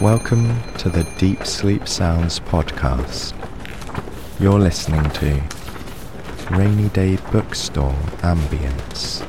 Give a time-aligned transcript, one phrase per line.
[0.00, 3.34] Welcome to the Deep Sleep Sounds podcast.
[4.40, 5.42] You're listening to
[6.56, 7.92] Rainy Day Bookstore
[8.22, 9.22] Ambience.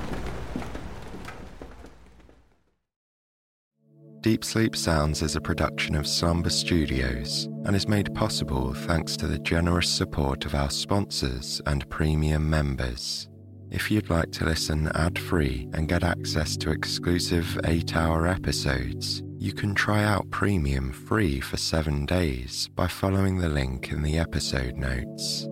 [4.21, 9.27] Deep Sleep Sounds is a production of Slumber Studios and is made possible thanks to
[9.27, 13.27] the generous support of our sponsors and premium members.
[13.71, 19.21] If you'd like to listen ad free and get access to exclusive 8 hour episodes,
[19.41, 24.19] you can try out Premium free for 7 days by following the link in the
[24.19, 25.47] episode notes.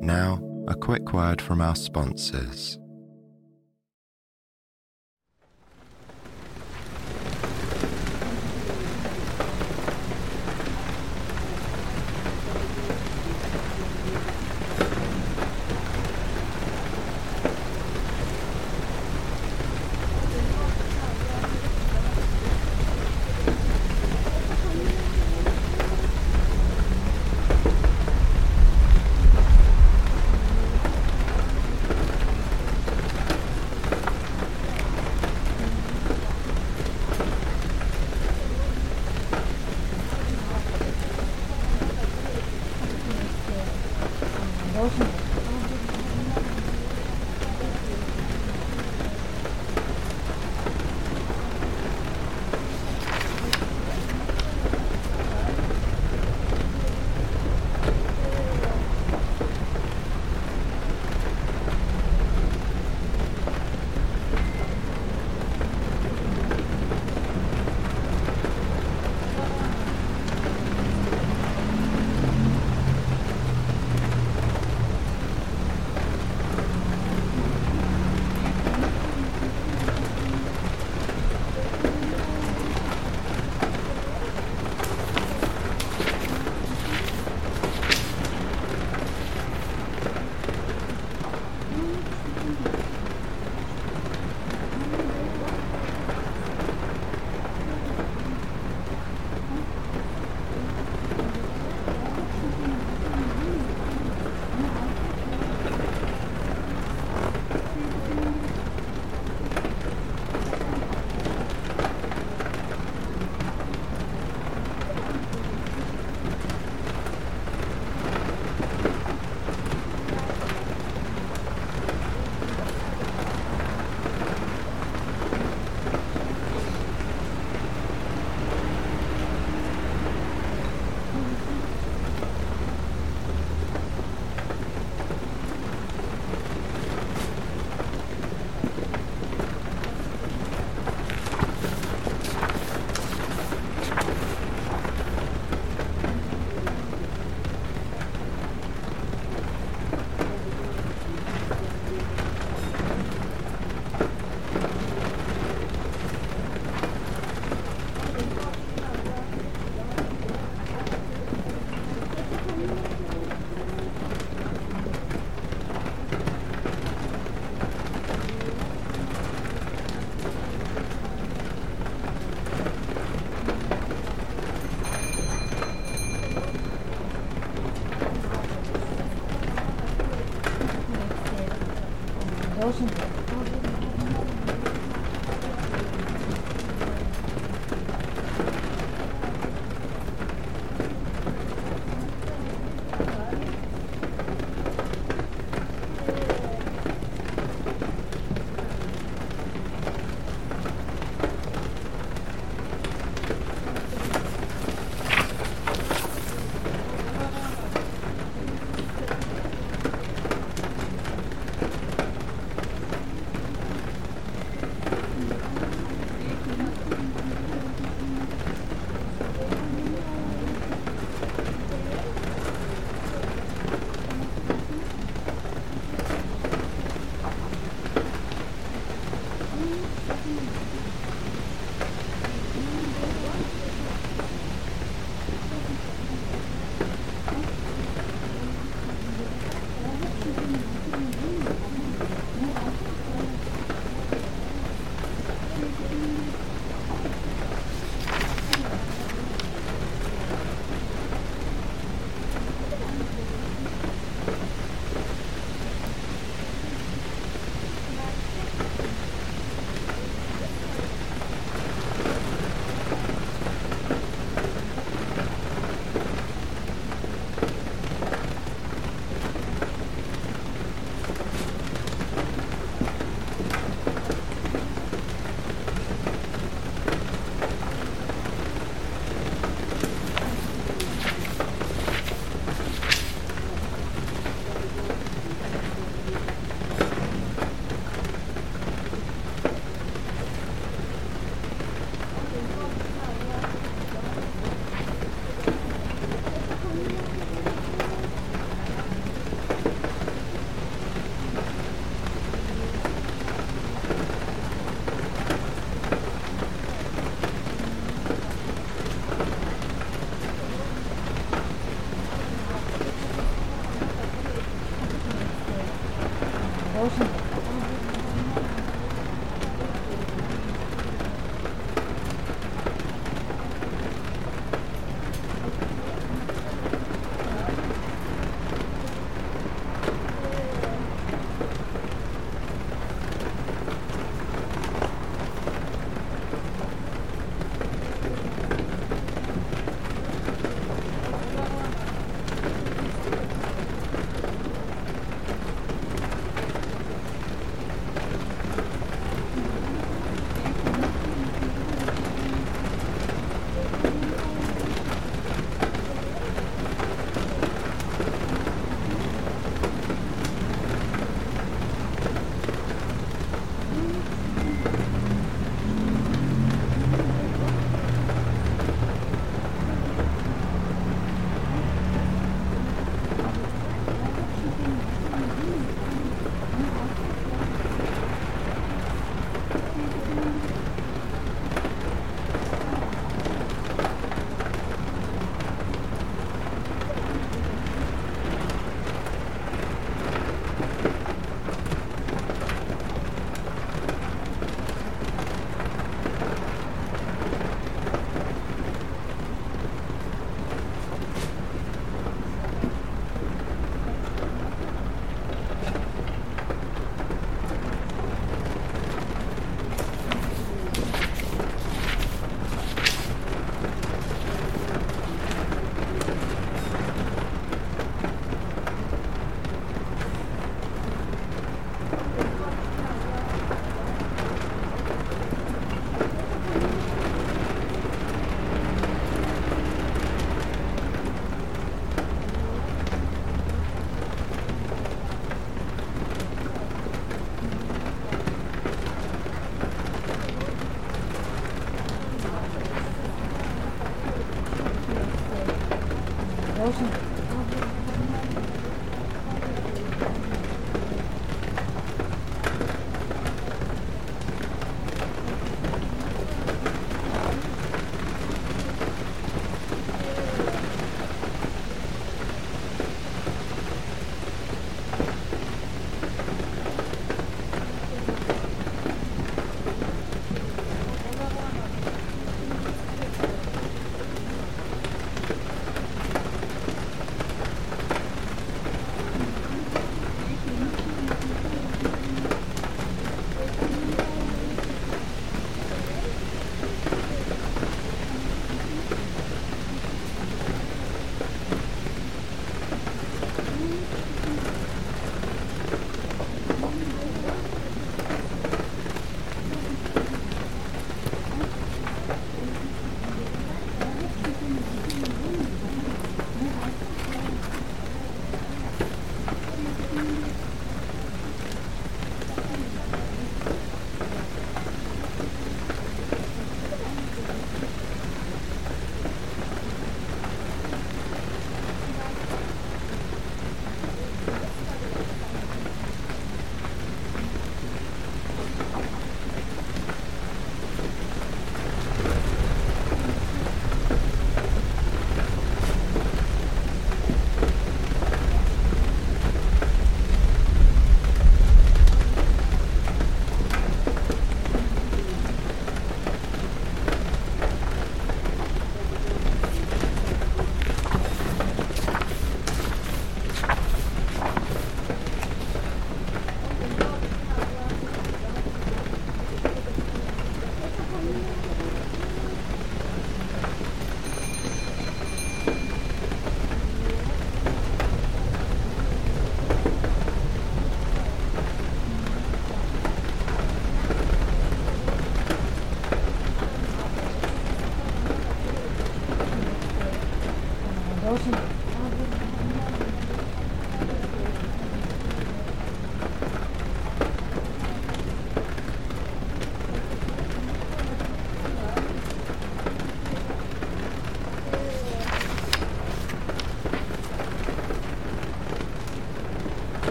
[0.00, 2.78] Now, a quick word from our sponsors.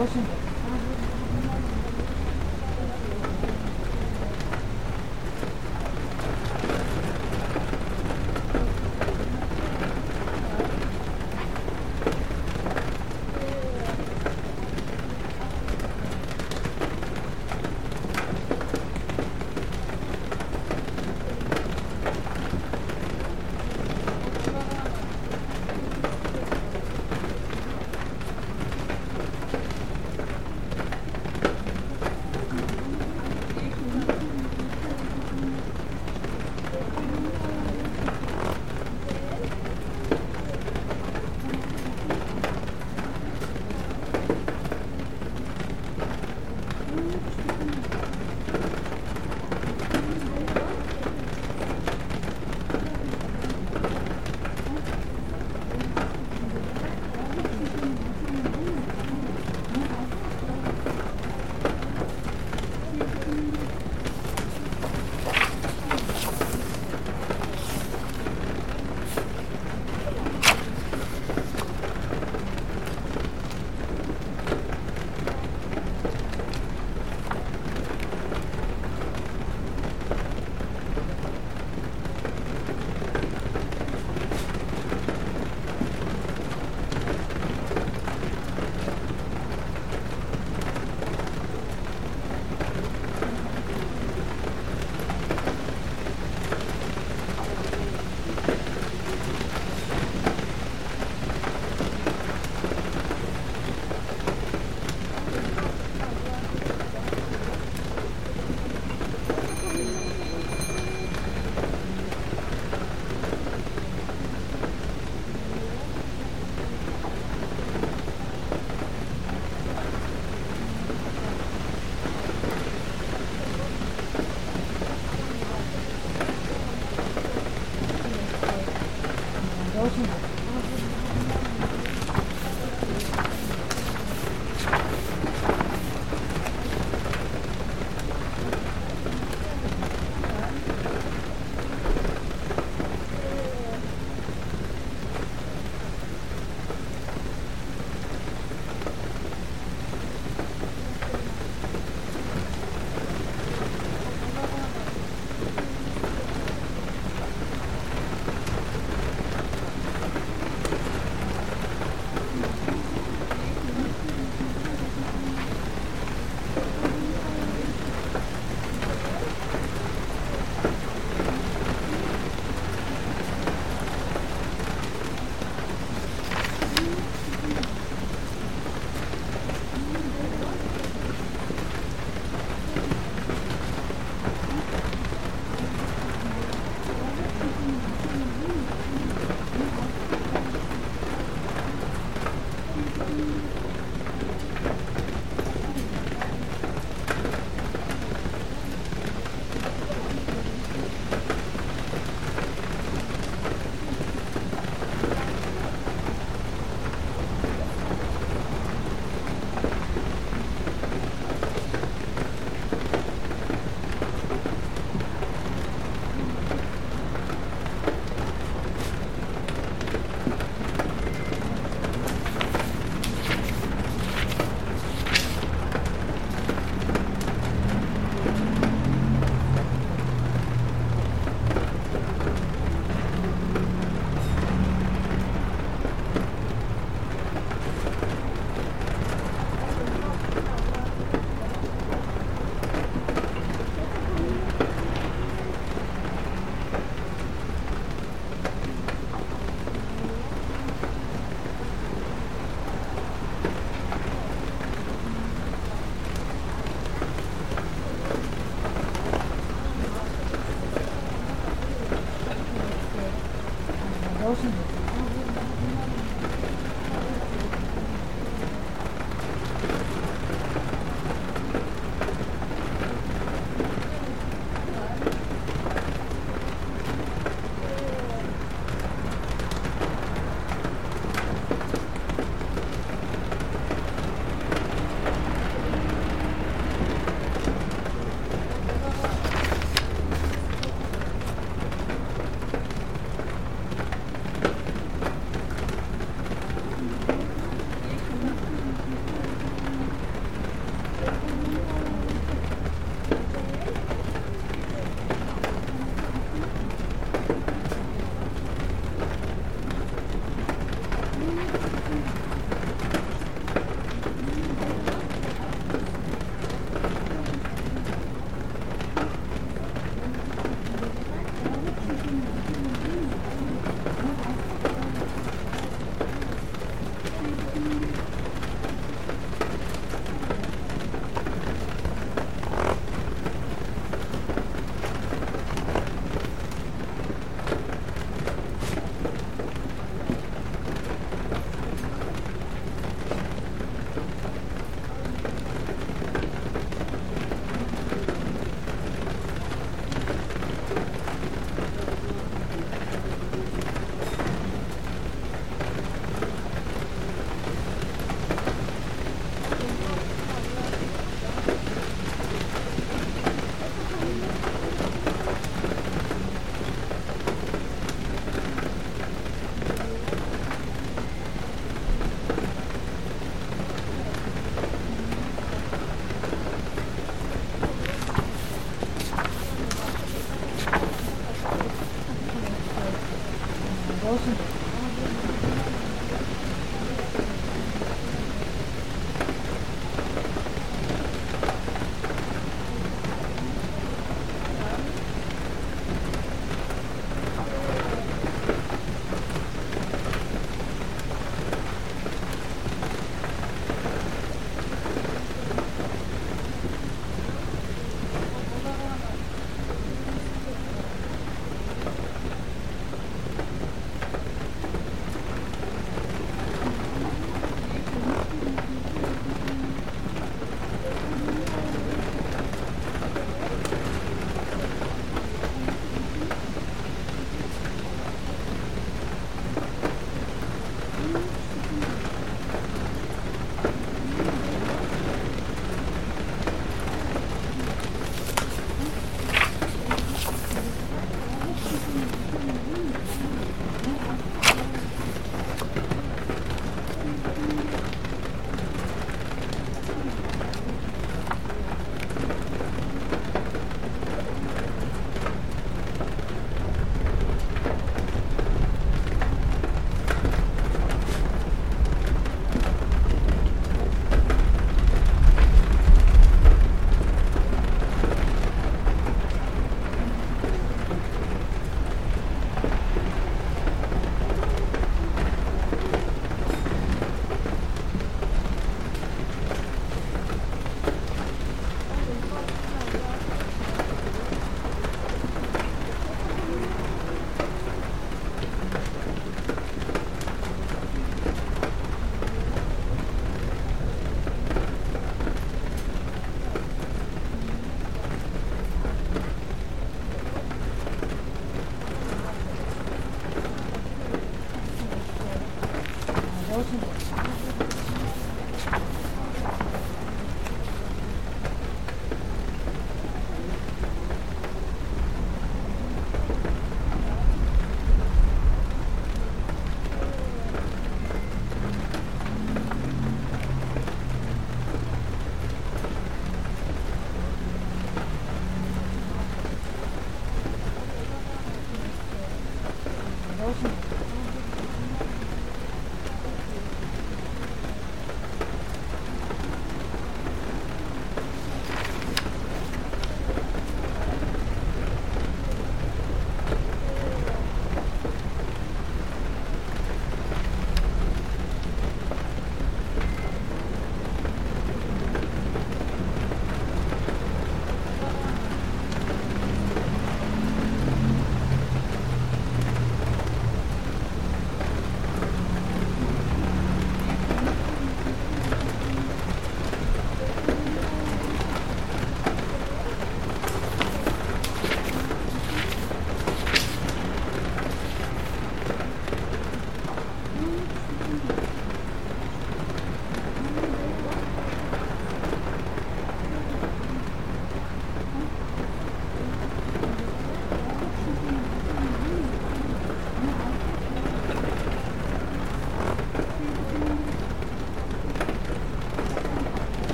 [0.00, 0.49] 都是。